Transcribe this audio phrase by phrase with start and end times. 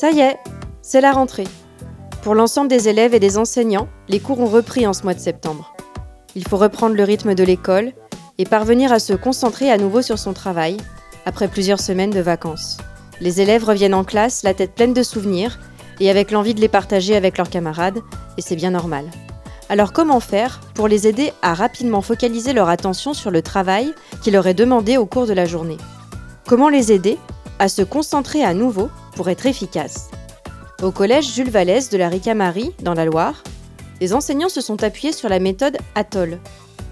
[0.00, 0.38] Ça y est,
[0.80, 1.48] c'est la rentrée.
[2.22, 5.18] Pour l'ensemble des élèves et des enseignants, les cours ont repris en ce mois de
[5.18, 5.74] septembre.
[6.36, 7.90] Il faut reprendre le rythme de l'école
[8.38, 10.76] et parvenir à se concentrer à nouveau sur son travail,
[11.26, 12.76] après plusieurs semaines de vacances.
[13.20, 15.58] Les élèves reviennent en classe la tête pleine de souvenirs
[15.98, 17.98] et avec l'envie de les partager avec leurs camarades,
[18.36, 19.04] et c'est bien normal.
[19.68, 23.92] Alors comment faire pour les aider à rapidement focaliser leur attention sur le travail
[24.22, 25.78] qui leur est demandé au cours de la journée?
[26.46, 27.18] Comment les aider
[27.58, 30.10] à se concentrer à nouveau pour être efficaces
[30.80, 33.42] Au collège Jules Vallès de la Ricamarie, dans la Loire,
[34.00, 36.38] les enseignants se sont appuyés sur la méthode ATOL.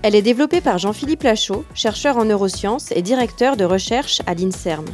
[0.02, 4.86] Elle est développée par Jean-Philippe Lachaud, chercheur en neurosciences et directeur de recherche à l'INSERM.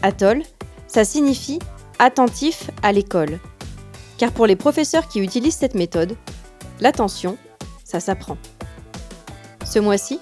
[0.00, 0.42] ATOL,
[0.86, 1.58] ça signifie
[1.98, 3.38] attentif à l'école.
[4.16, 6.16] Car pour les professeurs qui utilisent cette méthode,
[6.80, 7.36] L'attention,
[7.84, 8.38] ça s'apprend.
[9.66, 10.18] Ce mois-ci,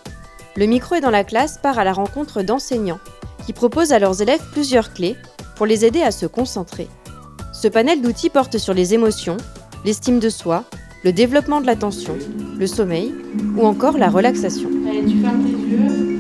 [0.56, 2.98] le micro est dans la classe part à la rencontre d'enseignants
[3.46, 5.16] qui proposent à leurs élèves plusieurs clés
[5.58, 6.86] pour les aider à se concentrer.
[7.52, 9.36] Ce panel d'outils porte sur les émotions,
[9.84, 10.64] l'estime de soi,
[11.04, 12.16] le développement de l'attention,
[12.56, 13.12] le sommeil
[13.56, 14.70] ou encore la relaxation.
[14.88, 16.14] Allez, tu fermes tes yeux.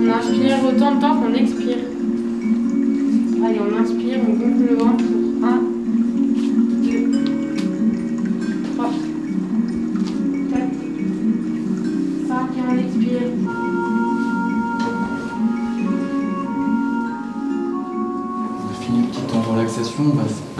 [0.00, 1.87] On inspire autant de temps qu'on expire.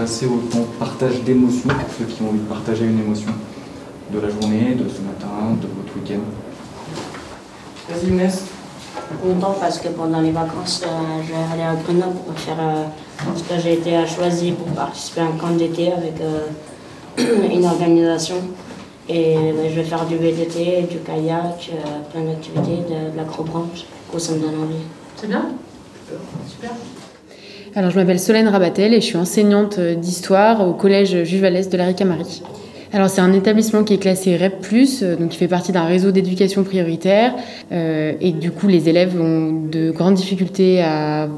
[0.09, 3.01] On va passer au temps partage d'émotions pour ceux qui ont envie de partager une
[3.01, 3.31] émotion
[4.11, 6.21] de la journée, de ce matin, de votre week-end.
[7.91, 8.45] Vas-y Inès
[9.23, 12.85] content parce que pendant les vacances, euh, je vais aller à Grenoble pour faire euh,
[13.25, 16.47] parce que j'ai été choisi pour participer à un camp d'été avec euh,
[17.51, 18.37] une organisation.
[19.09, 21.71] Et je vais faire du VTT, du kayak,
[22.13, 23.87] plein d'activités, de, de l'acrobranche.
[24.13, 24.85] Du ça me donne envie.
[25.17, 25.47] C'est bien?
[26.47, 26.73] Super.
[27.75, 31.77] Alors, je m'appelle Solène Rabatel et je suis enseignante d'histoire au collège Jules Vallès de
[31.77, 32.43] la Ricamarie.
[32.91, 34.55] Alors c'est un établissement qui est classé REP+,
[35.03, 37.35] euh, donc qui fait partie d'un réseau d'éducation prioritaire,
[37.71, 41.29] euh, et du coup les élèves ont de grandes difficultés à,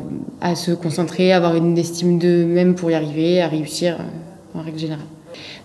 [0.41, 4.63] à se concentrer, à avoir une estime d'eux-mêmes pour y arriver, à réussir euh, en
[4.63, 5.07] règle générale.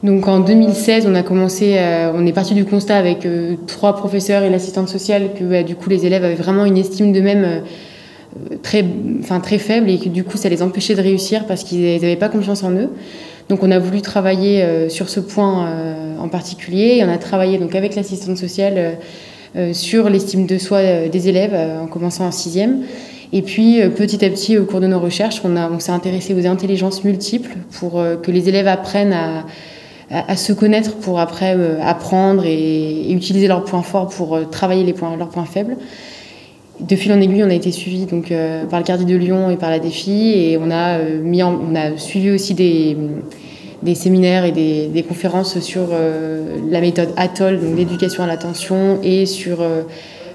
[0.03, 3.95] Donc en 2016, on a commencé, euh, on est parti du constat avec euh, trois
[3.95, 7.43] professeurs et l'assistante sociale que bah, du coup les élèves avaient vraiment une estime d'eux-mêmes
[7.43, 7.59] euh,
[8.61, 8.85] très,
[9.19, 12.15] enfin très faible et que du coup ça les empêchait de réussir parce qu'ils n'avaient
[12.15, 12.89] pas confiance en eux.
[13.49, 17.17] Donc on a voulu travailler euh, sur ce point euh, en particulier et on a
[17.17, 18.97] travaillé donc avec l'assistante sociale
[19.55, 22.83] euh, sur l'estime de soi des élèves en commençant en sixième.
[23.33, 27.03] Et puis petit à petit, au cours de nos recherches, on, s'est intéressé aux intelligences
[27.03, 29.15] multiples pour que les élèves apprennent
[30.09, 34.93] à se connaître pour après apprendre et, et, utiliser leurs points forts pour travailler les
[34.93, 35.75] points, leurs points faibles.
[36.79, 39.49] De fil en aiguille, on a été suivi donc, euh, par le Cardi de Lyon
[39.49, 42.97] et par la Défi, et on a, euh, mis en, on a suivi aussi des,
[43.81, 48.99] des séminaires et des, des conférences sur euh, la méthode ATOL, donc l'éducation à l'attention,
[49.03, 49.63] et sur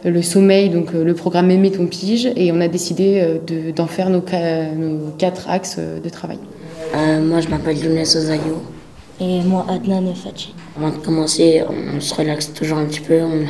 [0.03, 4.09] le sommeil, donc le programme Aimer ton pige, et on a décidé de, d'en faire
[4.09, 6.39] nos, nos, quatre axes de travail.
[6.95, 8.63] moi, je m'appelle Younes Ozayo.
[9.21, 10.55] Et moi, Adnan Fachi.
[10.79, 13.21] Avant de commencer, on se relaxe toujours un petit peu.
[13.21, 13.45] On,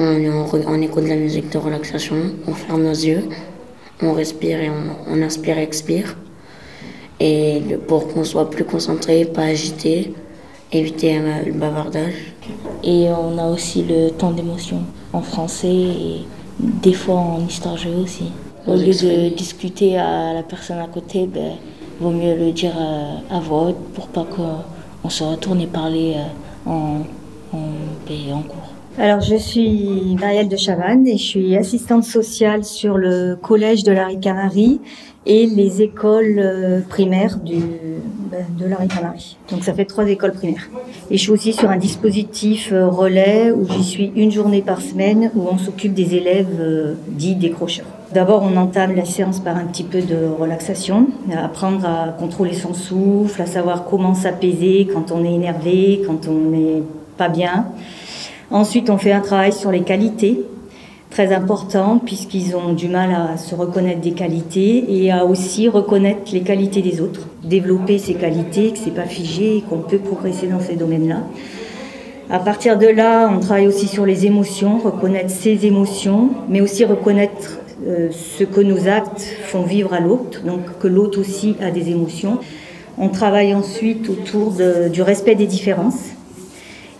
[0.00, 2.16] on, on, écoute de la musique de relaxation,
[2.46, 3.28] on ferme nos yeux,
[4.02, 6.16] on respire et on, on inspire et expire.
[7.20, 10.14] Et pour qu'on soit plus concentré, pas agité,
[10.72, 12.14] éviter le bavardage.
[12.82, 16.24] Et on a aussi le temps d'émotion en français et
[16.58, 18.32] des fois en histoire géo aussi.
[18.66, 21.52] Au lieu de discuter à la personne à côté, ben,
[22.00, 22.72] vaut mieux le dire
[23.30, 26.16] à voix haute pour pas qu'on se retourne et parler
[26.64, 27.00] en,
[27.52, 28.79] en, en cours.
[29.02, 33.92] Alors, je suis Marielle de Chavannes et je suis assistante sociale sur le collège de
[33.92, 34.78] la Ricamarie
[35.24, 39.38] et les écoles primaires du, de la Ricamarie.
[39.50, 40.68] Donc, ça fait trois écoles primaires.
[41.10, 45.30] Et je suis aussi sur un dispositif relais où j'y suis une journée par semaine
[45.34, 47.86] où on s'occupe des élèves dits décrocheurs.
[48.12, 52.74] D'abord, on entame la séance par un petit peu de relaxation, apprendre à contrôler son
[52.74, 56.82] souffle, à savoir comment s'apaiser quand on est énervé, quand on n'est
[57.16, 57.64] pas bien.
[58.50, 60.40] Ensuite, on fait un travail sur les qualités,
[61.08, 66.32] très importante puisqu'ils ont du mal à se reconnaître des qualités et à aussi reconnaître
[66.32, 70.48] les qualités des autres, développer ces qualités, que c'est pas figé et qu'on peut progresser
[70.48, 71.18] dans ces domaines-là.
[72.28, 76.84] À partir de là, on travaille aussi sur les émotions, reconnaître ses émotions, mais aussi
[76.84, 81.70] reconnaître euh, ce que nos actes font vivre à l'autre, donc que l'autre aussi a
[81.70, 82.38] des émotions.
[82.98, 84.54] On travaille ensuite autour
[84.92, 86.10] du respect des différences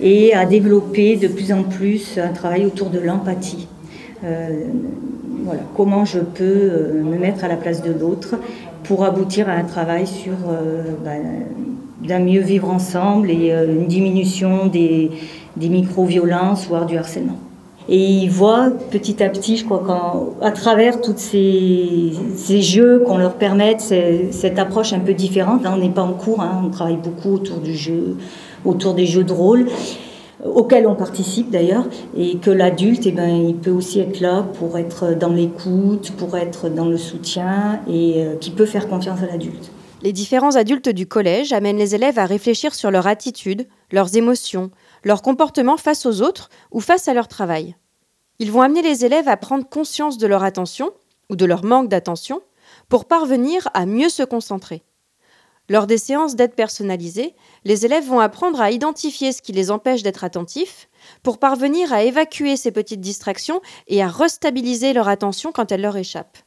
[0.01, 3.69] et à développer de plus en plus un travail autour de l'empathie.
[4.25, 4.65] Euh,
[5.45, 8.37] voilà, comment je peux euh, me mettre à la place de l'autre
[8.85, 11.13] pour aboutir à un travail sur euh, bah,
[12.07, 15.11] d'un mieux vivre ensemble et une diminution des,
[15.57, 17.37] micro-violences, voire du harcèlement.
[17.91, 23.19] Et ils voient petit à petit, je crois, à travers tous ces, ces, jeux qu'on
[23.19, 23.81] leur permette,
[24.31, 25.63] cette approche un peu différente.
[25.63, 28.17] Là, on n'est pas en cours, hein, on travaille beaucoup autour du jeu,
[28.65, 29.67] autour des jeux de rôle
[30.45, 31.85] auxquels on participe d'ailleurs,
[32.17, 36.69] et que l'adulte, eh ben, peut aussi être là pour être dans l'écoute, pour être
[36.69, 39.71] dans le soutien, et euh, qui peut faire confiance à l'adulte.
[40.03, 44.71] Les différents adultes du collège amènent les élèves à réfléchir sur leur attitude, leurs émotions,
[45.05, 47.77] leur comportement face aux autres ou face à leur travail.
[48.39, 50.91] Ils vont amener les élèves à prendre conscience de leur attention
[51.29, 52.41] ou de leur manque d'attention
[52.89, 54.83] pour parvenir à mieux se concentrer.
[55.71, 60.03] Lors des séances d'aide personnalisée, les élèves vont apprendre à identifier ce qui les empêche
[60.03, 60.89] d'être attentifs
[61.23, 65.97] pour parvenir à évacuer ces petites distractions et à restabiliser leur attention quand elles leur
[65.97, 66.39] échappent.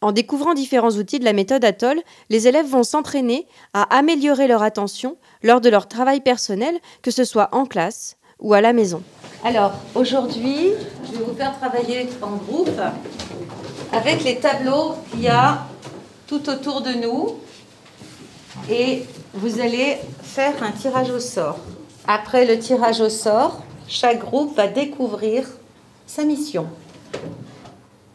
[0.00, 2.00] En découvrant différents outils de la méthode Atoll,
[2.30, 7.24] les élèves vont s'entraîner à améliorer leur attention lors de leur travail personnel, que ce
[7.24, 9.02] soit en classe ou à la maison.
[9.44, 10.70] Alors, aujourd'hui,
[11.04, 12.80] je vais vous faire travailler en groupe
[13.92, 15.66] avec les tableaux qu'il y a
[16.26, 17.36] tout autour de nous
[18.70, 19.02] et
[19.34, 21.58] vous allez faire un tirage au sort.
[22.06, 25.46] Après le tirage au sort, chaque groupe va découvrir
[26.06, 26.66] sa mission.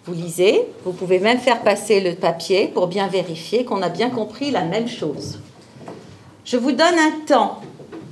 [0.06, 4.10] Vous lisez, vous pouvez même faire passer le papier pour bien vérifier qu'on a bien
[4.10, 5.40] compris la même chose.
[6.44, 7.62] Je vous donne un temps.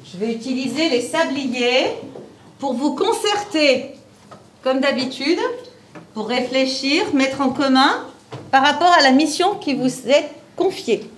[0.05, 1.87] Je vais utiliser les sabliers
[2.59, 3.95] pour vous concerter,
[4.63, 5.39] comme d'habitude,
[6.13, 8.05] pour réfléchir, mettre en commun
[8.51, 11.09] par rapport à la mission qui vous est confiée.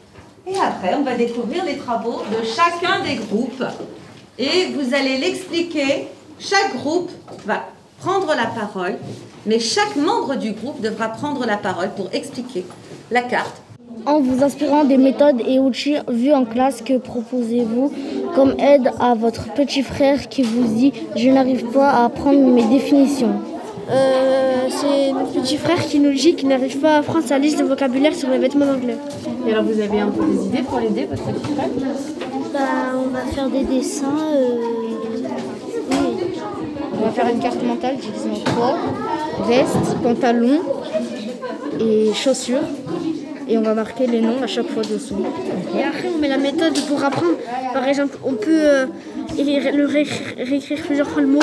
[0.48, 3.64] Et après, on va découvrir les travaux de chacun des groupes.
[4.40, 6.08] Et vous allez l'expliquer.
[6.40, 7.12] Chaque groupe
[7.46, 7.66] va
[8.00, 8.98] prendre la parole,
[9.46, 12.66] mais chaque membre du groupe devra prendre la parole pour expliquer
[13.12, 13.62] la carte.
[14.08, 17.94] En vous inspirant des méthodes et outils vus en classe, que proposez-vous
[18.34, 22.64] comme aide à votre petit frère qui vous dit je n'arrive pas à apprendre mes
[22.64, 23.40] définitions
[23.92, 27.60] euh, c'est notre petit frère qui nous dit qu'il n'arrive pas à apprendre sa liste
[27.60, 28.98] de vocabulaire sur les vêtements d'anglais.
[29.46, 31.70] Et alors vous avez un peu des idées pour l'aider, votre petit frère
[32.54, 32.60] bah,
[32.96, 34.18] On va faire des dessins.
[34.34, 34.56] Euh,
[35.92, 35.98] oui.
[36.94, 37.96] On va faire une carte mentale
[38.32, 38.78] en trois.
[39.48, 40.60] Veste, pantalon
[41.80, 42.60] et chaussures.
[43.50, 45.26] Et on va marquer les noms à chaque fois dessous.
[45.78, 47.36] Et après on met la méthode pour apprendre.
[47.74, 48.86] Par exemple, on peut euh,
[49.38, 51.40] le réécrire plusieurs fois le mot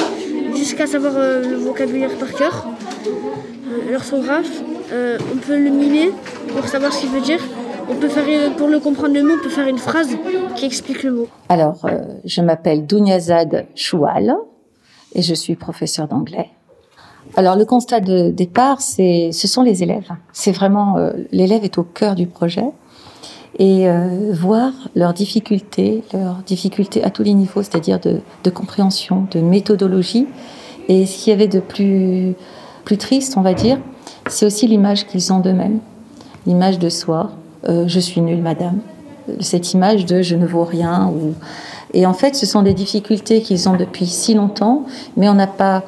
[0.68, 2.66] jusqu'à savoir euh, le vocabulaire par cœur.
[3.06, 4.62] Euh, l'orthographe,
[4.92, 6.10] euh, on peut le mimer
[6.54, 7.40] pour savoir ce qu'il veut dire.
[7.88, 10.10] On peut faire, pour le comprendre le mot, on peut faire une phrase
[10.56, 11.28] qui explique le mot.
[11.48, 11.86] Alors,
[12.26, 14.36] je m'appelle Dounyazad Choual
[15.14, 16.50] et je suis professeur d'anglais.
[17.34, 20.10] Alors, le constat de départ, c'est, ce sont les élèves.
[20.34, 20.96] C'est vraiment,
[21.32, 22.66] l'élève est au cœur du projet
[23.58, 29.26] et euh, voir leurs difficultés, leurs difficultés à tous les niveaux, c'est-à-dire de, de, compréhension,
[29.30, 30.26] de méthodologie.
[30.88, 32.34] Et ce qu'il y avait de plus,
[32.84, 33.78] plus triste, on va dire,
[34.28, 35.80] c'est aussi l'image qu'ils ont d'eux-mêmes,
[36.46, 37.30] l'image de soi.
[37.68, 38.78] Euh, je suis nulle, madame.
[39.40, 41.12] Cette image de je ne vaux rien.
[41.92, 44.84] Et en fait, ce sont des difficultés qu'ils ont depuis si longtemps,
[45.16, 45.82] mais on n'a pas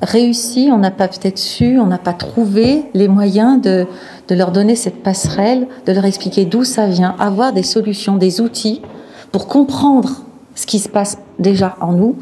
[0.00, 3.86] réussi, on n'a pas peut-être su, on n'a pas trouvé les moyens de,
[4.26, 8.40] de leur donner cette passerelle, de leur expliquer d'où ça vient, avoir des solutions, des
[8.40, 8.82] outils
[9.30, 10.22] pour comprendre
[10.56, 12.16] ce qui se passe déjà en nous,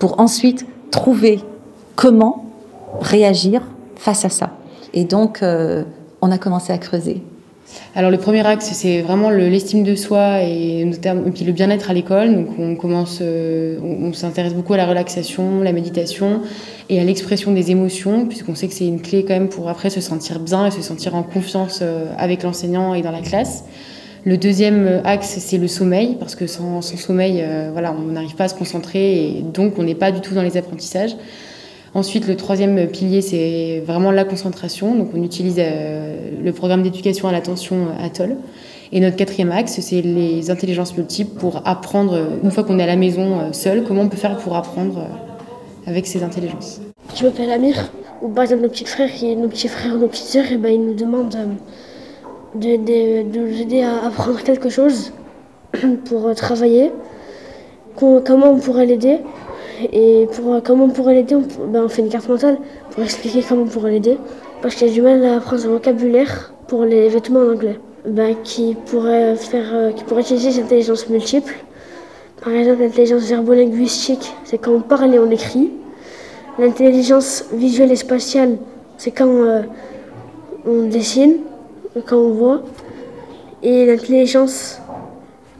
[0.00, 1.40] pour ensuite trouver
[1.96, 2.44] comment
[3.00, 3.62] réagir
[3.96, 4.50] face à ça.
[4.94, 5.84] Et donc, euh,
[6.20, 7.22] on a commencé à creuser.
[7.94, 11.94] Alors le premier axe, c'est vraiment l'estime de soi et, notamment, puis le bien-être à
[11.94, 12.34] l'école.
[12.34, 16.42] Donc on commence, euh, on, s'intéresse beaucoup à la relaxation, la méditation
[16.90, 19.88] et à l'expression des émotions, puisqu'on sait que c'est une clé quand même pour après
[19.88, 23.64] se sentir bien et se sentir en confiance euh, avec l'enseignant et dans la classe.
[24.24, 28.48] Le deuxième axe, c'est le sommeil, parce que sans, sommeil, voilà, on n'arrive pas à
[28.48, 31.16] se concentrer et donc on n'est pas du tout dans les apprentissages.
[31.94, 34.94] Ensuite, le troisième pilier, c'est vraiment la concentration.
[34.94, 38.36] Donc, on utilise euh, le programme d'éducation à l'attention euh, ATOL.
[38.92, 42.86] Et notre quatrième axe, c'est les intelligences multiples pour apprendre, une fois qu'on est à
[42.86, 45.06] la maison euh, seul, comment on peut faire pour apprendre
[45.86, 46.80] avec ces intelligences.
[47.14, 47.90] Je m'appelle Amir,
[48.22, 50.80] Ou par exemple nos petits frères, et nos petits frères, nos petites sœurs, ben, ils
[50.86, 51.46] nous demandent euh,
[52.54, 55.12] de, de, nous aider à apprendre quelque chose
[56.06, 56.90] pour euh, travailler.
[57.96, 59.18] Co- Comment on pourrait l'aider
[59.92, 62.58] Et pour, euh, comment on pourrait l'aider, on, ben, on fait une carte mentale
[62.90, 64.18] pour expliquer comment on pourrait l'aider.
[64.60, 67.78] Parce qu'il a du mal à apprendre un vocabulaire pour les vêtements en anglais.
[68.06, 71.54] Ben, qui, pourrait faire, euh, qui pourrait utiliser cette intelligence multiple.
[72.42, 75.70] Par exemple, l'intelligence verbolinguistique, c'est quand on parle et on écrit.
[76.58, 78.58] L'intelligence visuelle et spatiale,
[78.98, 79.62] c'est quand euh,
[80.66, 81.38] on dessine,
[82.06, 82.62] quand on voit.
[83.62, 84.80] Et l'intelligence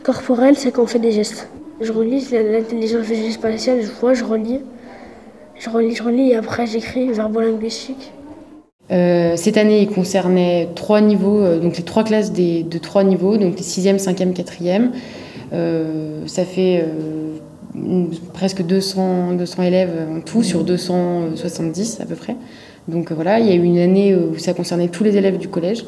[0.03, 1.49] corporelle, c'est quand on fait des gestes.
[1.83, 4.61] Je relis l'intelligence spatiale, je vois, je relis.
[5.59, 8.13] Je relis, je relis et après j'écris verbolinguistique.
[8.93, 13.03] Euh, cette année, il concernait trois niveaux, euh, donc les trois classes des, de trois
[13.03, 14.91] niveaux, donc les 6e, 5e, 4e.
[15.53, 22.37] Euh, ça fait euh, presque 200, 200 élèves en tout sur 270 à peu près.
[22.87, 25.49] Donc voilà, il y a eu une année où ça concernait tous les élèves du
[25.49, 25.85] collège.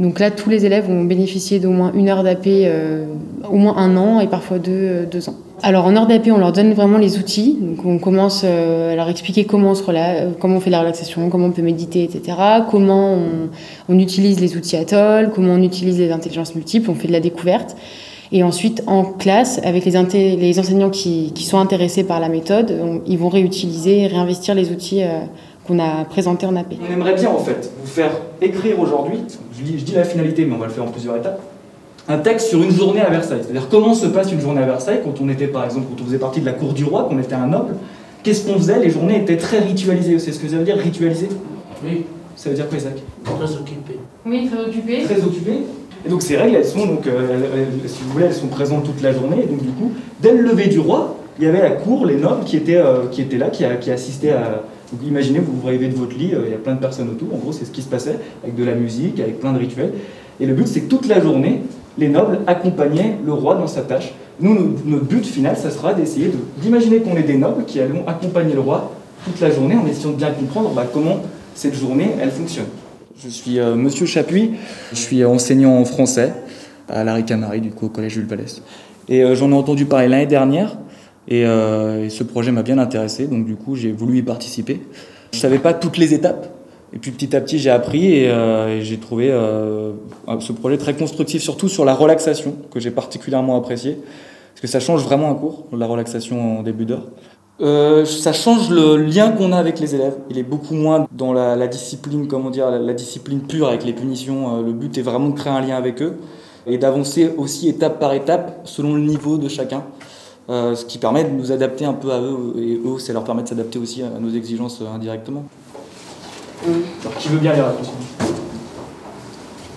[0.00, 3.04] Donc là, tous les élèves ont bénéficié d'au moins une heure d'AP, euh,
[3.48, 5.36] au moins un an et parfois deux, euh, deux ans.
[5.62, 7.56] Alors en heure d'AP, on leur donne vraiment les outils.
[7.60, 9.74] Donc on commence euh, à leur expliquer comment on,
[10.60, 12.36] fait la relaxation, comment on peut méditer, etc.
[12.70, 13.16] Comment
[13.88, 17.20] on, utilise les outils Atoll, comment on utilise les intelligences multiples, on fait de la
[17.20, 17.76] découverte.
[18.32, 22.74] Et ensuite, en classe, avec les, enseignants qui, sont intéressés par la méthode,
[23.06, 25.02] ils vont réutiliser et réinvestir les outils
[25.66, 26.74] qu'on a présentés en AP.
[26.88, 28.10] On aimerait bien en fait vous faire
[28.42, 29.18] écrire aujourd'hui,
[29.58, 31.40] je dis, je dis la finalité mais on va le faire en plusieurs étapes,
[32.08, 33.40] un texte sur une journée à Versailles.
[33.42, 36.06] C'est-à-dire comment se passe une journée à Versailles quand on était par exemple, quand on
[36.06, 37.76] faisait partie de la cour du roi, qu'on était un noble.
[38.22, 38.78] Qu'est-ce qu'on faisait?
[38.78, 40.18] Les journées étaient très ritualisées.
[40.18, 41.28] C'est ce que ça veut dire ritualisé
[41.84, 42.04] Oui.
[42.36, 42.94] Ça veut dire quoi Isaac?
[43.24, 43.98] Très occupé.
[44.26, 45.02] Oui, très occupé.
[45.04, 45.52] Très occupé.
[46.04, 48.48] Et donc ces règles, elles sont donc, euh, elles- elles- si vous voulez, elles sont
[48.48, 49.38] présentes toute la journée.
[49.42, 52.16] Et donc du coup, dès le lever du roi, il y avait la cour, les
[52.16, 54.62] nobles qui étaient, euh, qui étaient là, qui assistaient à.
[54.94, 57.08] Donc imaginez, vous vous rêvez de votre lit, euh, il y a plein de personnes
[57.10, 57.34] autour.
[57.34, 59.92] En gros, c'est ce qui se passait avec de la musique, avec plein de rituels.
[60.38, 61.62] Et le but, c'est que toute la journée,
[61.98, 64.12] les nobles accompagnaient le roi dans sa tâche.
[64.40, 67.80] Nous, no- notre but final, ça sera d'essayer de- d'imaginer qu'on est des nobles qui
[67.80, 68.92] allons accompagner le roi
[69.24, 71.22] toute la journée en essayant de bien comprendre bah, comment
[71.56, 72.66] cette journée, elle fonctionne.
[73.20, 74.52] Je suis euh, Monsieur Chapuis,
[74.92, 76.32] je suis enseignant en français
[76.88, 78.62] à la Ricamari, du coup au collège Jules Vallès.
[79.08, 80.76] Et euh, j'en ai entendu parler l'année dernière,
[81.28, 84.80] et, euh, et ce projet m'a bien intéressé, donc du coup j'ai voulu y participer.
[85.32, 86.48] Je savais pas toutes les étapes,
[86.92, 89.92] et puis petit à petit j'ai appris et, euh, j'ai trouvé euh,
[90.40, 93.96] ce projet très constructif, surtout sur la relaxation, que j'ai particulièrement apprécié,
[94.52, 97.06] parce que ça change vraiment un cours, la relaxation en début d'heure.
[97.58, 100.16] Ça change le lien qu'on a avec les élèves.
[100.28, 104.60] Il est beaucoup moins dans la, discipline, comment dire, la, discipline pure avec les punitions.
[104.60, 106.16] Le but est vraiment de créer un lien avec eux
[106.66, 109.84] et d'avancer aussi étape par étape selon le niveau de chacun.
[110.50, 113.24] Euh, ce qui permet de nous adapter un peu à eux et eux, ça leur
[113.24, 115.44] permet de s'adapter aussi à nos exigences euh, indirectement.
[116.62, 117.94] Alors, qui veut bien lire la question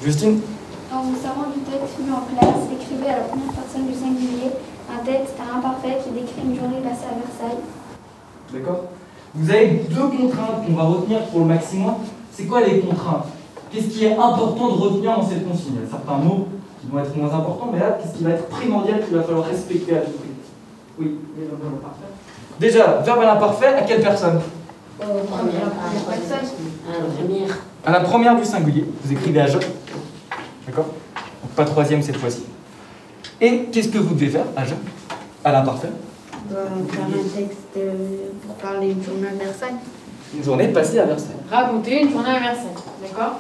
[0.04, 0.42] Justine?
[0.94, 4.52] En vous servant du texte lu en classe, écrivez à la première personne du singulier
[4.92, 7.64] un texte à imparfait qui décrit une journée passée à Versailles.
[8.54, 8.84] D'accord?
[9.36, 11.96] Vous avez deux contraintes qu'on va retenir pour le maximum.
[12.32, 13.26] C'est quoi les contraintes?
[13.72, 15.76] Qu'est-ce qui est important de retenir dans cette consigne?
[15.76, 16.48] Il y a certains mots
[16.82, 19.46] qui vont être moins importants, mais là, qu'est-ce qui va être primordial qu'il va falloir
[19.46, 20.27] respecter à tout prix?
[21.00, 22.12] Oui, le verbe imparfait.
[22.60, 24.40] Déjà, verbe à l'imparfait, à quelle personne
[27.86, 28.86] À la première du singulier.
[29.04, 29.60] Vous écrivez à je.
[30.66, 30.86] D'accord
[31.42, 32.44] Donc pas troisième cette fois-ci.
[33.40, 34.74] Et qu'est-ce que vous devez faire à je
[35.44, 35.90] À l'imparfait
[36.50, 37.94] faire un texte euh,
[38.46, 39.76] pour parler d'une journée à Versailles.
[40.36, 41.36] Une journée passée à Versailles.
[41.50, 42.68] Raconter une journée à Versailles,
[43.02, 43.40] d'accord?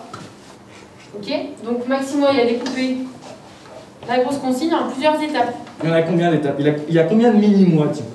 [1.16, 1.32] Ok?
[1.64, 2.98] Donc Maximo, il a découpé
[4.08, 5.54] la grosse consigne en plusieurs étapes.
[5.84, 6.56] Il y en a combien d'étapes?
[6.60, 8.06] Il, y a- il y a combien de mini-mois, tiens?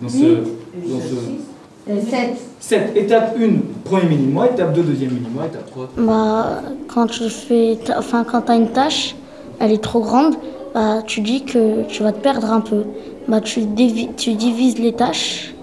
[0.00, 0.16] Dans ce.
[0.16, 2.10] Dans ce...
[2.10, 2.18] 7.
[2.60, 2.92] 7.
[2.96, 3.48] Étape 1,
[3.84, 4.46] premier mini-mois.
[4.46, 5.46] Étape 2, deuxième mini-mois.
[5.46, 5.88] Étape 3.
[5.98, 9.16] Bah, quand tu fais, enfin, quand t'as une tâche,
[9.58, 10.36] elle est trop grande,
[10.74, 12.84] bah, tu dis que tu vas te perdre un peu.
[13.28, 15.54] Bah, tu, dévi- tu divises les tâches,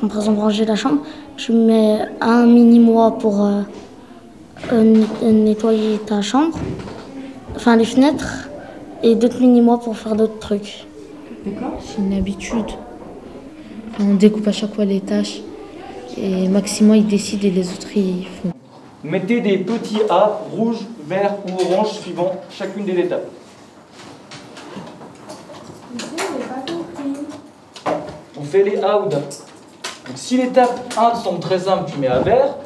[0.00, 0.98] comme par exemple ranger la chambre.
[1.36, 3.60] Tu mets un mini-mois pour euh,
[4.72, 6.58] euh, euh, nettoyer ta chambre,
[7.54, 8.48] enfin les fenêtres,
[9.02, 10.86] et d'autres mini-mois pour faire d'autres trucs.
[11.44, 12.72] C'est une habitude.
[14.00, 15.40] On découpe à chaque fois les tâches.
[16.16, 18.52] Et Maximo, il décide et les autres, ils font.
[19.04, 23.28] Mettez des petits A rouge, vert ou orange suivant chacune des étapes.
[28.38, 29.16] On fait les A ou D.
[29.16, 32.56] Donc si l'étape 1 te semble très simple, tu mets à vert.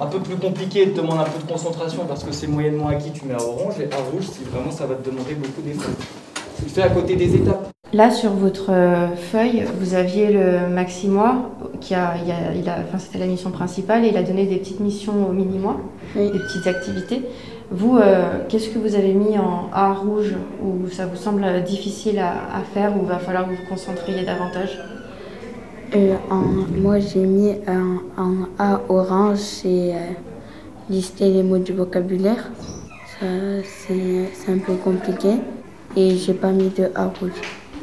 [0.00, 3.10] Un peu plus compliqué, te demande un peu de concentration parce que c'est moyennement acquis,
[3.12, 3.74] tu mets à orange.
[3.80, 5.94] Et à rouge, si vraiment ça va te demander beaucoup d'efforts.
[6.58, 7.70] Tu le fais à côté des étapes.
[7.92, 11.50] Là, sur votre euh, feuille, vous aviez le maxi-mois,
[11.80, 14.46] qui a, il a, il a, enfin, c'était la mission principale, et il a donné
[14.46, 15.76] des petites missions au mini-mois,
[16.16, 17.22] des petites activités.
[17.70, 22.18] Vous, euh, qu'est-ce que vous avez mis en A rouge, où ça vous semble difficile
[22.18, 24.80] à, à faire, où il va falloir que vous vous concentriez davantage?
[25.96, 29.98] Euh, en- moi, j'ai mis un, un A orange, c'est euh,
[30.90, 32.50] lister les mots du vocabulaire.
[33.20, 33.26] Ça,
[33.64, 35.28] c'est c'est un peu compliqué.
[35.96, 37.30] Et j'ai pas mis de A rouge.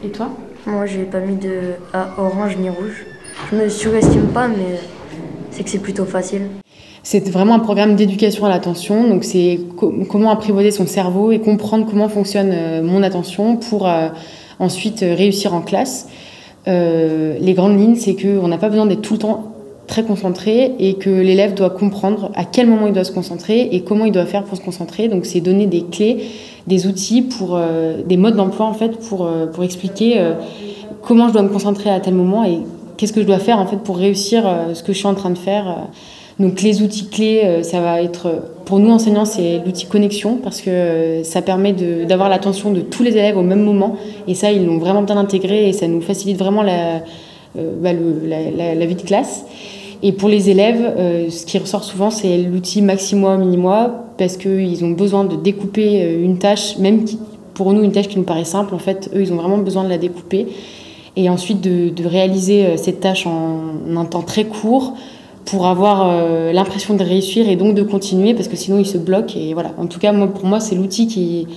[0.03, 0.29] Et toi?
[0.65, 3.05] Moi, j'ai pas mis de A orange ni rouge.
[3.49, 4.79] Je me surestime pas, mais
[5.51, 6.41] c'est que c'est plutôt facile.
[7.03, 9.07] C'est vraiment un programme d'éducation à l'attention.
[9.07, 13.87] Donc, c'est co- comment apprivoiser son cerveau et comprendre comment fonctionne euh, mon attention pour
[13.87, 14.09] euh,
[14.59, 16.09] ensuite euh, réussir en classe.
[16.67, 19.53] Euh, les grandes lignes, c'est qu'on n'a pas besoin d'être tout le temps
[19.87, 23.81] très concentré et que l'élève doit comprendre à quel moment il doit se concentrer et
[23.81, 25.07] comment il doit faire pour se concentrer.
[25.07, 26.25] Donc, c'est donner des clés,
[26.67, 30.21] des outils, pour, euh, des modes d'emploi en fait pour, euh, pour expliquer
[31.01, 32.59] comment je dois me concentrer à tel moment et
[32.97, 35.31] qu'est-ce que je dois faire en fait pour réussir ce que je suis en train
[35.31, 35.87] de faire.
[36.41, 36.47] Euh.
[36.47, 40.61] Donc les outils clés, euh, ça va être, pour nous enseignants, c'est l'outil connexion parce
[40.61, 43.95] que euh, ça permet d'avoir l'attention de tous les élèves au même moment
[44.27, 47.01] et ça, ils l'ont vraiment bien intégré et ça nous facilite vraiment la,
[47.57, 49.45] euh, bah, vie de classe.
[50.03, 53.37] Et pour les élèves, euh, ce qui ressort souvent, c'est l'outil maxi-mois,
[54.17, 57.05] parce qu'ils ont besoin de découper euh, une tâche, même
[57.53, 59.83] pour nous, une tâche qui nous paraît simple, en fait, eux, ils ont vraiment besoin
[59.83, 60.47] de la découper.
[61.15, 64.93] Et ensuite, de, réaliser euh, cette tâche en un temps très court
[65.45, 68.97] pour avoir euh, l'impression de réussir et donc de continuer, parce que sinon, ils se
[68.97, 69.35] bloquent.
[69.35, 69.71] Et voilà.
[69.77, 71.47] En tout cas, moi, pour moi, c'est l'outil qui,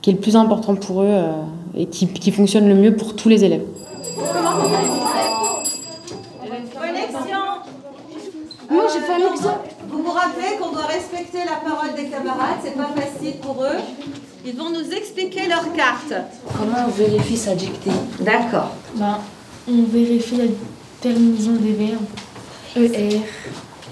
[0.00, 1.32] qui est le plus important pour eux euh,
[1.76, 3.64] et qui, qui fonctionne le mieux pour tous les élèves.
[8.70, 9.34] Moi, j'ai fait un.
[9.88, 13.78] Vous vous rappelez qu'on doit respecter la parole des camarades, c'est pas facile pour eux.
[14.44, 16.12] Ils vont nous expliquer leur carte.
[16.58, 17.90] Comment on vérifie sa dictée?
[18.20, 18.70] D'accord.
[18.96, 19.18] Ben,
[19.68, 20.44] on vérifie la
[21.00, 22.04] terminaison des verbes.
[22.76, 23.20] ER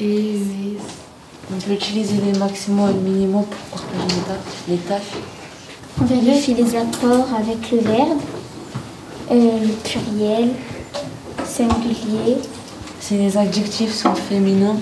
[0.00, 0.76] et ES.
[1.52, 5.02] On peut utiliser les maximums et les minimums pour partager les tâches.
[6.00, 8.18] On vérifie les apports avec le verbe,
[9.30, 10.48] euh, le pluriel,
[11.44, 12.38] singulier.
[12.98, 14.76] Si les adjectifs sont féminins,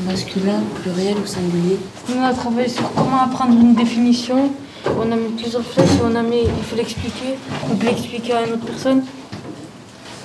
[0.00, 1.78] masculins, pluriels ou singuliers.
[2.16, 4.50] On a travaillé sur comment apprendre une définition.
[4.86, 7.36] On a mis plusieurs flèches et on a mis, il faut l'expliquer.
[7.70, 9.04] On peut l'expliquer à une autre personne.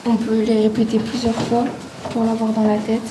[0.07, 1.65] On peut les répéter plusieurs fois
[2.12, 3.02] pour l'avoir dans la tête.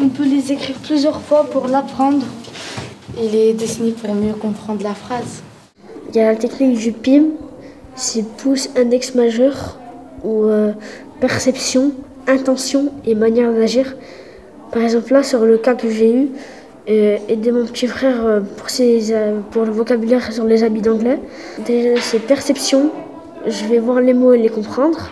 [0.00, 2.24] On peut les écrire plusieurs fois pour l'apprendre.
[3.20, 5.42] Et les dessiner pour mieux comprendre la phrase.
[6.08, 7.24] Il y a la technique du PIM,
[7.96, 9.78] c'est pouce index majeur,
[10.22, 10.72] ou euh,
[11.20, 11.92] perception,
[12.28, 13.96] intention et manière d'agir.
[14.70, 16.28] Par exemple, là, sur le cas que j'ai eu,
[16.88, 18.68] euh, aider mon petit frère euh, pour,
[19.50, 21.18] pour le vocabulaire sur les habits d'anglais.
[21.66, 22.90] C'est perception,
[23.46, 25.10] je vais voir les mots et les comprendre.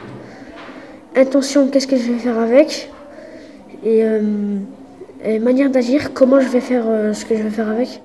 [1.17, 2.91] Intention, qu'est-ce que je vais faire avec?
[3.87, 4.59] Et, euh,
[5.25, 8.03] et manière d'agir, comment je vais faire euh, ce que je vais faire avec?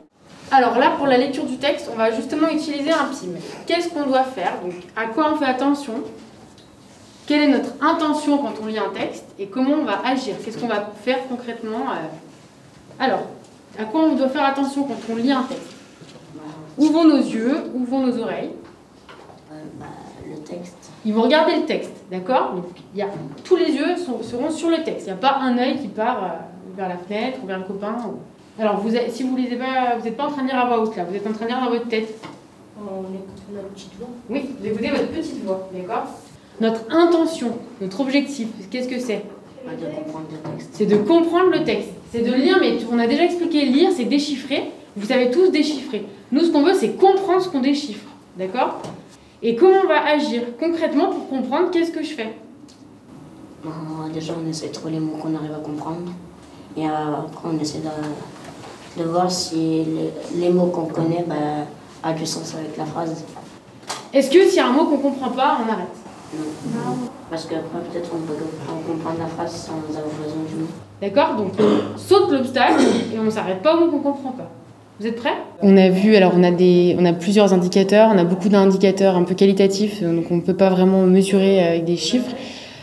[0.52, 3.40] Alors là, pour la lecture du texte, on va justement utiliser un PIM.
[3.66, 4.60] Qu'est-ce qu'on doit faire?
[4.62, 5.94] Donc, À quoi on fait attention?
[7.26, 10.36] Quelle est notre intention quand on lit un texte Et comment on va agir?
[10.44, 13.04] Qu'est-ce qu'on va faire concrètement euh?
[13.04, 13.28] Alors,
[13.80, 15.72] à quoi on doit faire attention quand on lit un texte?
[16.78, 18.52] Où vont nos yeux Où vont nos oreilles
[20.30, 20.81] Le texte.
[21.06, 22.54] Ils vont regarder le texte, d'accord?
[23.44, 25.02] Tous les yeux sont- seront sur le texte.
[25.08, 26.28] Il n'y a pas un œil qui part euh,
[26.78, 27.96] vers la fenêtre ou vers le copain.
[28.08, 30.66] ou- Alors, vous si vous lisez pas, vous n'êtes pas en train de lire à
[30.68, 32.14] voix haute là, vous êtes en train de lire dans votre tête.
[32.78, 34.08] On écoute notre petite voix.
[34.30, 36.04] Oui, vous écoutez votre petite voix, d'accord?
[36.60, 39.24] Notre intention, notre objectif, qu'est-ce que c'est?
[40.56, 40.70] Texte.
[40.74, 41.90] C'est de comprendre le texte.
[42.12, 44.72] C'est de lire, mais on a déjà expliqué, lire, c'est déchiffrer.
[44.96, 46.06] Vous savez tous déchiffrer.
[46.32, 48.06] Nous, ce qu'on veut, c'est comprendre ce qu'on déchiffre,
[48.38, 48.82] d'accord?
[49.44, 52.36] Et comment on va agir concrètement pour comprendre qu'est-ce que je fais?
[53.64, 53.72] Bon,
[54.14, 56.12] déjà, on essaie de trouver les mots qu'on arrive à comprendre.
[56.78, 61.66] Et après, on essaie de, de voir si les, les mots qu'on connaît bah,
[62.04, 63.24] a du sens avec la phrase.
[64.14, 65.88] Est-ce que s'il y a un mot qu'on comprend pas, on arrête?
[66.34, 67.10] Non.
[67.30, 68.34] Parce qu'après, peut-être on peut
[68.88, 70.68] comprendre la phrase sans avoir besoin du mot.
[71.02, 71.36] D'accord?
[71.36, 74.50] Donc on saute l'obstacle et on ne s'arrête pas au mot qu'on ne comprend pas.
[75.02, 75.34] Vous êtes prêts?
[75.64, 79.16] On a vu, alors on a, des, on a plusieurs indicateurs, on a beaucoup d'indicateurs
[79.16, 82.30] un peu qualitatifs, donc on ne peut pas vraiment mesurer avec des chiffres.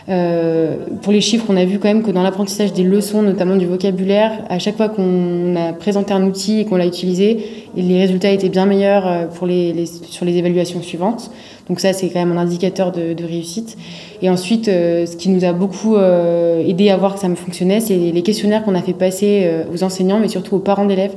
[0.09, 3.55] Euh, pour les chiffres, on a vu quand même que dans l'apprentissage des leçons, notamment
[3.55, 7.37] du vocabulaire, à chaque fois qu'on a présenté un outil et qu'on l'a utilisé,
[7.77, 11.31] les résultats étaient bien meilleurs euh, pour les, sur les évaluations suivantes.
[11.69, 13.77] Donc ça, c'est quand même un indicateur de, réussite.
[14.21, 17.35] Et ensuite, euh, ce qui nous a beaucoup euh, aidé à voir que ça me
[17.35, 20.85] fonctionnait, c'est les questionnaires qu'on a fait passer euh, aux enseignants, mais surtout aux parents
[20.85, 21.13] d'élèves,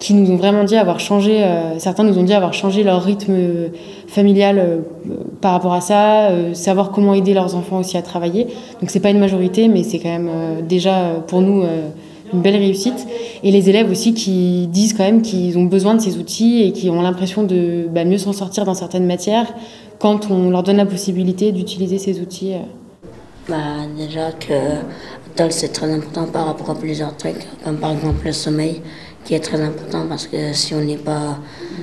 [0.00, 1.44] qui nous ont vraiment dit avoir changé,
[1.78, 3.36] certains nous ont dit avoir changé leur rythme
[4.08, 4.80] familial
[5.40, 8.46] par rapport à ça, savoir comment aider leurs enfants aussi à travailler.
[8.80, 10.30] Donc c'est pas une majorité, mais c'est quand même
[10.66, 11.64] déjà pour nous
[12.32, 13.06] une belle réussite.
[13.42, 16.72] Et les élèves aussi qui disent quand même qu'ils ont besoin de ces outils et
[16.72, 19.52] qui ont l'impression de bah, mieux s'en sortir dans certaines matières
[19.98, 22.54] quand on leur donne la possibilité d'utiliser ces outils.
[23.48, 23.56] Bah,
[23.98, 24.54] déjà que
[25.50, 28.80] c'est très important par rapport à plusieurs trucs, comme par exemple le sommeil,
[29.30, 31.38] qui est très important parce que si on n'est pas,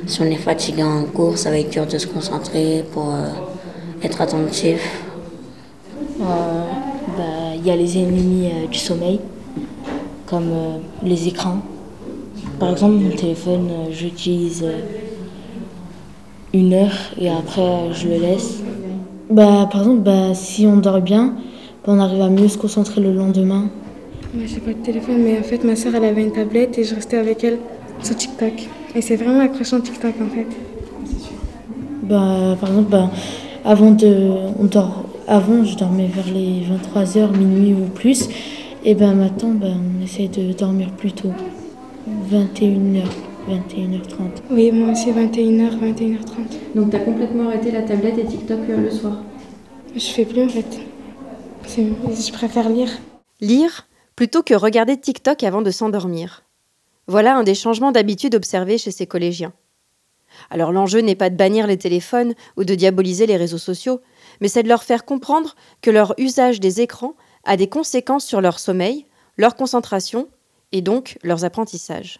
[0.06, 3.30] si on est fatigué en cours, ça va être dur de se concentrer pour euh,
[4.04, 5.02] être attentif.
[6.20, 6.24] Euh,
[7.18, 9.22] bah, il y a les ennemis euh, du sommeil,
[10.26, 10.52] comme
[11.02, 11.60] les écrans.
[12.60, 14.66] Par exemple, mon téléphone, j'utilise
[16.54, 18.56] une heure et après je le laisse.
[19.30, 21.36] Bah, par exemple, bah, si on dort bien,
[21.86, 23.70] on arrive à mieux se concentrer le lendemain.
[24.34, 26.84] Moi, j'ai pas de téléphone, mais en fait, ma soeur, elle avait une tablette et
[26.84, 27.58] je restais avec elle
[28.02, 28.54] sur TikTok.
[28.96, 30.48] Et c'est vraiment accrochant TikTok, en fait.
[32.04, 33.12] Bah, par exemple, bah,
[33.64, 38.30] avant de, on dort, avant, je dormais vers les 23h, minuit ou plus.
[38.86, 41.32] Et ben maintenant, bah, on essaie de dormir plus tôt,
[42.32, 43.04] 21h.
[43.50, 44.42] 21h30.
[44.52, 46.76] Oui, moi aussi 21h, 21h30.
[46.76, 49.24] Donc tu as complètement arrêté la tablette et TikTok euh, le soir?
[49.96, 50.80] Je fais plus en fait.
[51.78, 52.90] Je préfère lire.
[53.40, 53.88] Lire?
[54.18, 56.44] Plutôt que regarder TikTok avant de s'endormir.
[57.06, 59.54] Voilà un des changements d'habitude observés chez ces collégiens.
[60.50, 64.02] Alors l'enjeu n'est pas de bannir les téléphones ou de diaboliser les réseaux sociaux,
[64.42, 68.42] mais c'est de leur faire comprendre que leur usage des écrans a des conséquences sur
[68.42, 69.06] leur sommeil,
[69.38, 70.28] leur concentration
[70.72, 72.20] et donc leurs apprentissages.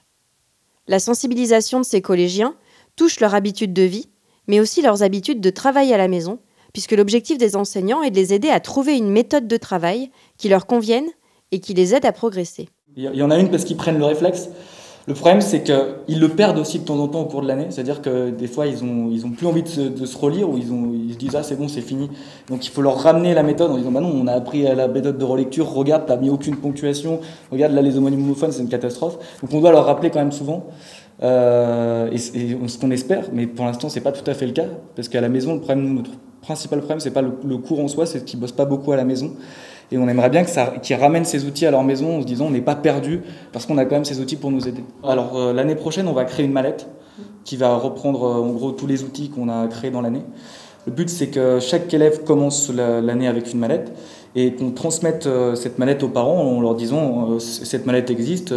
[0.88, 2.56] La sensibilisation de ces collégiens
[2.96, 4.10] touche leur habitude de vie,
[4.46, 6.40] mais aussi leurs habitudes de travail à la maison,
[6.74, 10.48] puisque l'objectif des enseignants est de les aider à trouver une méthode de travail qui
[10.48, 11.08] leur convienne
[11.52, 12.70] et qui les aide à progresser.
[12.96, 14.50] Il y en a une parce qu'ils prennent le réflexe.
[15.08, 17.68] Le problème, c'est qu'ils le perdent aussi de temps en temps au cours de l'année.
[17.70, 19.70] C'est-à-dire que des fois, ils ont, ils ont plus envie de
[20.06, 22.10] se, relire ou ils, ont, ils se disent Ah, c'est bon, c'est fini.
[22.50, 24.90] Donc il faut leur ramener la méthode en disant Bah non, on a appris la
[24.90, 29.18] méthode de relecture, regarde, t'as mis aucune ponctuation, regarde là, les homonymes c'est une catastrophe.
[29.42, 30.66] Donc on doit leur rappeler quand même souvent.
[31.24, 34.68] Euh, et, ce qu'on espère, mais pour l'instant, c'est pas tout à fait le cas.
[34.96, 37.88] Parce qu'à la maison, le problème, notre principal problème, c'est pas le, le, cours en
[37.88, 39.32] soi, c'est qu'ils bossent pas beaucoup à la maison.
[39.92, 42.50] Et on aimerait bien qu'ils ramènent ces outils à leur maison en se disant on
[42.50, 43.22] n'est pas perdu
[43.54, 44.84] parce qu'on a quand même ces outils pour nous aider.
[45.04, 46.88] Alors euh, l'année prochaine, on va créer une mallette
[47.46, 50.24] qui va reprendre euh, en gros tous les outils qu'on a créés dans l'année.
[50.86, 53.92] Le but, c'est que chaque élève commence l'année avec une mallette
[54.36, 58.54] et qu'on transmette euh, cette mallette aux parents en leur disant cette mallette existe.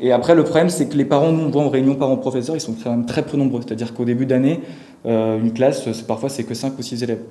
[0.00, 2.74] Et après, le problème, c'est que les parents, nous, on en réunion parents-professeurs, ils sont
[2.82, 3.60] quand même très peu nombreux.
[3.64, 4.62] C'est-à-dire qu'au début d'année,
[5.06, 7.22] euh, une classe, parfois, c'est que 5 ou 6 élèves.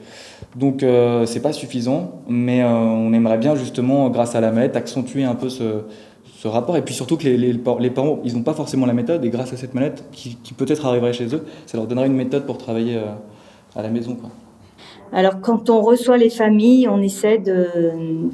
[0.56, 4.76] Donc, euh, c'est pas suffisant, mais euh, on aimerait bien, justement, grâce à la mallette,
[4.76, 5.82] accentuer un peu ce,
[6.46, 6.76] rapport.
[6.76, 7.54] Et puis surtout que les,
[7.90, 11.14] parents, ils n'ont pas forcément la méthode, et grâce à cette mallette, qui, peut-être arriverait
[11.14, 13.00] chez eux, ça leur donnerait une méthode pour travailler
[13.76, 14.18] à la maison.
[15.14, 17.68] Alors quand on reçoit les familles, on essaie de,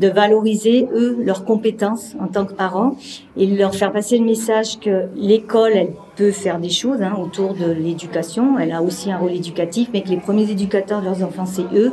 [0.08, 2.96] valoriser eux leurs compétences en tant que parents
[3.36, 7.54] et leur faire passer le message que l'école elle peut faire des choses hein, autour
[7.54, 8.58] de l'éducation.
[8.58, 11.66] Elle a aussi un rôle éducatif, mais que les premiers éducateurs de leurs enfants c'est
[11.76, 11.92] eux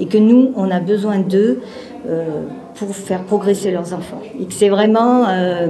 [0.00, 1.60] et que nous on a besoin d'eux
[2.08, 2.42] euh,
[2.74, 5.68] pour faire progresser leurs enfants et que c'est vraiment euh,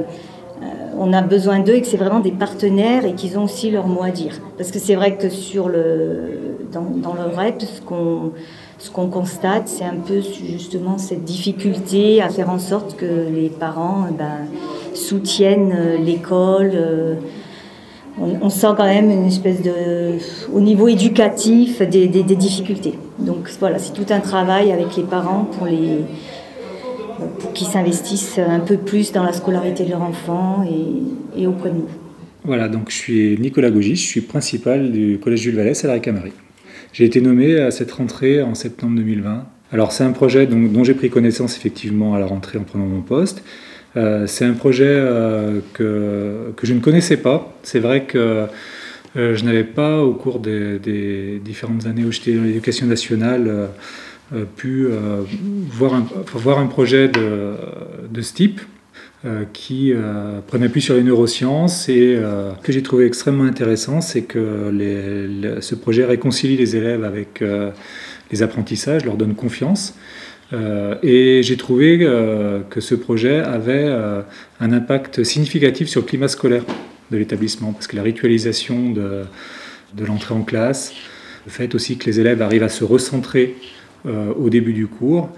[0.62, 0.66] euh,
[0.98, 3.86] on a besoin d'eux et que c'est vraiment des partenaires et qu'ils ont aussi leur
[3.88, 4.40] mot à dire.
[4.56, 6.43] Parce que c'est vrai que sur le,
[6.74, 8.32] dans, dans le REP, ce qu'on,
[8.78, 13.48] ce qu'on constate, c'est un peu justement cette difficulté à faire en sorte que les
[13.48, 14.46] parents eh ben,
[14.94, 16.72] soutiennent euh, l'école.
[16.74, 17.14] Euh,
[18.20, 20.18] on, sent quand même une espèce de,
[20.52, 22.94] au niveau éducatif, des, difficultés.
[23.18, 26.00] Donc voilà, c'est tout un travail avec les parents pour les
[27.40, 30.64] pour qu'ils s'investissent un peu plus dans la scolarité de leur enfant
[31.36, 31.88] et, auprès de nous.
[32.44, 35.94] Voilà, donc je suis Nicolas Gougy, je suis principal du Collège Jules Vallès à la
[35.94, 36.32] Ricamari.
[36.94, 39.44] J'ai été nommé à cette rentrée en septembre 2020.
[39.72, 43.02] Alors c'est un projet dont, j'ai pris connaissance effectivement à la rentrée en prenant mon
[43.02, 43.42] poste.
[43.96, 47.52] Euh, c'est un projet euh, que, que, je ne connaissais pas.
[47.64, 48.46] C'est vrai que
[49.16, 53.70] euh, je n'avais pas, au cours des, différentes années où j'étais dans l'éducation nationale,
[54.54, 54.86] pu
[55.70, 58.60] voir un, voir un projet de, ce type
[59.52, 59.92] qui
[60.46, 64.70] prenait plus sur les neurosciences et ce que j'ai trouvé extrêmement intéressant, c'est que
[65.60, 67.42] ce projet réconcilie les élèves avec
[68.30, 69.94] les apprentissages, leur donne confiance.
[71.02, 72.00] et j'ai trouvé
[72.68, 73.88] que ce projet avait
[74.60, 76.64] un impact significatif sur le climat scolaire
[77.10, 79.24] de l'établissement, parce que la ritualisation de,
[80.06, 80.92] l'entrée en classe,
[81.46, 83.56] le fait aussi que les élèves arrivent à se recentrer
[84.06, 85.30] euh, au début du cours.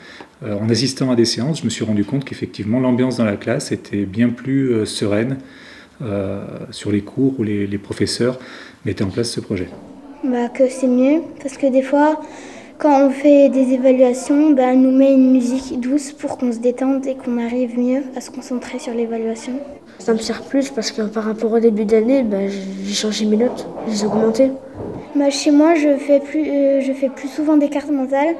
[0.44, 3.36] Euh, en assistant à des séances, je me suis rendu compte qu'effectivement l'ambiance dans la
[3.36, 5.38] classe était bien plus euh, sereine,
[6.72, 8.38] sur les cours où les, les professeurs
[8.84, 9.66] mettaient en place ce projet
[10.22, 12.20] bah, Que c'est mieux, parce que des fois,
[12.78, 16.58] quand on fait des évaluations, bah, on nous met une musique douce pour qu'on se
[16.58, 19.54] détende et qu'on arrive mieux à se concentrer sur l'évaluation.
[19.98, 23.38] Ça me sert plus parce que par rapport au début d'année, bah, j'ai changé mes
[23.38, 24.50] notes, j'ai augmenté.
[25.14, 28.36] Bah, chez moi, je fais, plus, euh, je fais plus souvent des cartes mentales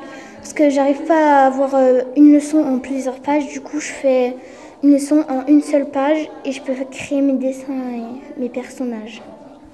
[0.47, 3.49] parce que j'arrive pas à avoir euh, une leçon en plusieurs pages.
[3.53, 4.37] Du coup, je fais
[4.85, 9.21] une leçon en une seule page et je peux créer mes dessins et mes personnages.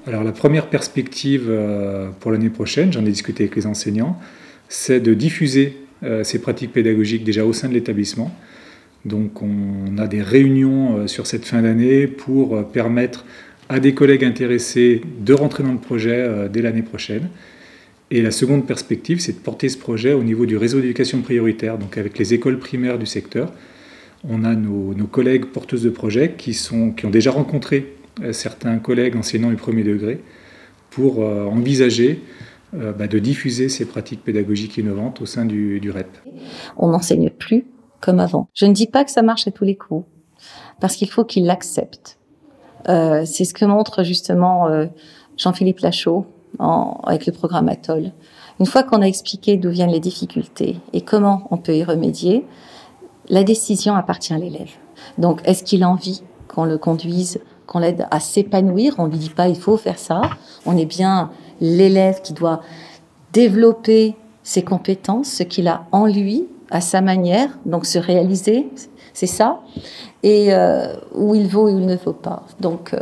[0.07, 4.17] Alors la première perspective euh, pour l'année prochaine, j'en ai discuté avec les enseignants,
[4.71, 5.77] c'est de diffuser
[6.25, 8.33] ces pratiques pédagogiques déjà au sein de l'établissement.
[9.05, 13.25] Donc on a des réunions sur cette fin d'année pour permettre
[13.69, 17.29] à des collègues intéressés de rentrer dans le projet euh, dès l'année prochaine.
[18.15, 21.79] Et la seconde perspective, c'est de porter ce projet au niveau du réseau d'éducation prioritaire,
[21.79, 23.51] donc avec les écoles primaires du secteur.
[24.29, 28.79] On a nos, collègues porteuses de projets qui, sont, qui ont déjà rencontré euh, certains
[28.79, 30.21] collègues enseignants du premier degré
[30.91, 32.23] pour euh, envisager
[32.75, 36.07] bah, de diffuser ces pratiques pédagogiques innovantes au sein du, REP.
[36.79, 37.67] On n'enseigne plus
[38.01, 38.49] comme avant.
[38.55, 40.07] Je ne dis pas que ça marche à tous les coups,
[40.81, 42.19] parce qu'il faut qu'ils l'acceptent.
[42.89, 44.87] Euh, c'est ce que montre justement euh,
[45.37, 46.27] Jean-Philippe Lachaud
[46.59, 48.13] avec le programme Atoll.
[48.61, 52.47] Une fois qu'on a expliqué d'où viennent les difficultés et comment on peut y remédier,
[53.29, 54.71] la décision appartient à l'élève.
[55.19, 58.95] Donc, est-ce qu'il a envie qu'on le conduise, qu'on l'aide à s'épanouir?
[58.99, 60.23] On ne lui dit pas il faut faire ça.
[60.67, 62.61] On est bien l'élève qui doit
[63.33, 68.69] développer ses compétences, ce qu'il a en lui, à sa manière, donc se réaliser,
[69.13, 69.61] c'est ça
[70.23, 72.45] et euh, où il vaut et où il ne vaut pas.
[72.61, 72.99] Donc, euh,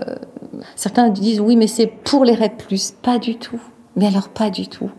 [0.77, 2.62] certains disent oui, mais c'est pour les REP+.
[3.03, 3.61] Pas du tout.
[3.96, 4.90] Mais alors, pas du tout.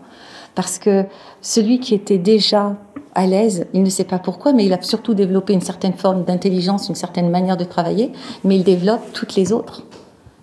[0.55, 1.05] Parce que
[1.41, 2.75] celui qui était déjà
[3.15, 6.23] à l'aise, il ne sait pas pourquoi, mais il a surtout développé une certaine forme
[6.23, 8.11] d'intelligence, une certaine manière de travailler,
[8.43, 9.83] mais il développe toutes les autres.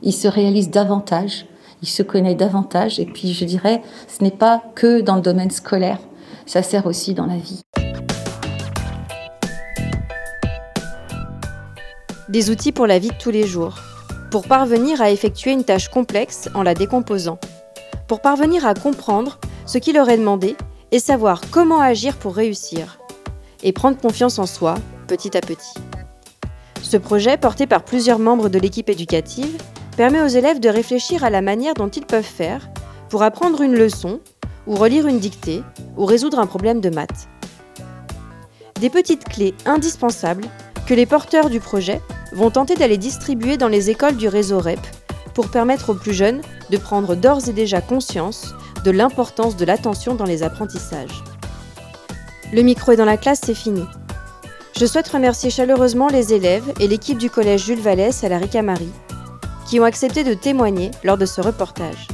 [0.03, 1.47] Il se réalise davantage,
[1.83, 5.51] il se connaît davantage, et puis je dirais, ce n'est pas que dans le domaine
[5.51, 5.99] scolaire,
[6.47, 7.63] ça sert aussi dans la vie.
[12.29, 13.79] Des outils pour la vie de tous les jours,
[14.31, 17.39] pour parvenir à effectuer une tâche complexe en la décomposant,
[18.07, 20.57] pour parvenir à comprendre ce qui leur est demandé
[20.91, 22.99] et savoir comment agir pour réussir,
[23.63, 24.75] et prendre confiance en soi
[25.07, 25.75] petit à petit.
[26.83, 29.57] Ce projet, porté par plusieurs membres de l'équipe éducative,
[29.97, 32.69] permet aux élèves de réfléchir à la manière dont ils peuvent faire
[33.09, 34.21] pour apprendre une leçon,
[34.67, 35.63] ou relire une dictée,
[35.97, 37.29] ou résoudre un problème de maths.
[38.81, 40.45] Des petites clés indispensables
[40.87, 42.01] que les porteurs du projet
[42.33, 44.81] vont tenter d'aller distribuer dans les écoles du réseau REP
[45.35, 50.15] pour permettre aux plus jeunes de prendre d'ores et déjà conscience de l'importance de l'attention
[50.15, 51.23] dans les apprentissages.
[52.53, 53.85] Le micro est dans la classe, c'est fini.
[54.79, 58.93] Je souhaite remercier chaleureusement les élèves et l'équipe du collège Jules Vallès à la Ricamarie
[59.69, 62.09] qui ont accepté de témoigner lors de ce reportage.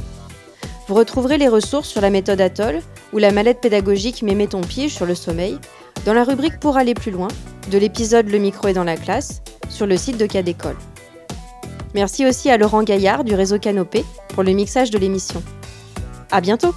[0.87, 2.81] Vous retrouverez les ressources sur la méthode Atoll
[3.13, 5.57] ou la mallette pédagogique Mémé ton pied sur le sommeil
[6.05, 7.29] dans la rubrique Pour aller plus loin
[7.71, 10.77] de l'épisode Le micro est dans la classe sur le site de Cas d'école.
[11.93, 15.41] Merci aussi à Laurent Gaillard du réseau Canopé pour le mixage de l'émission.
[16.31, 16.73] À bientôt!